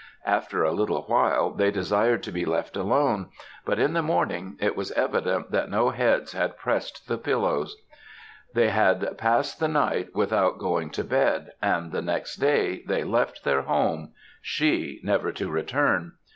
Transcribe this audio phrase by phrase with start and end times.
[0.25, 3.29] After a little while, they desired to be left alone,
[3.65, 7.77] but in the morning it was evident that no heads had prest the pillows.
[8.55, 13.43] They had past the night without going to bed, and the next day they left
[13.43, 16.13] their home she never to return.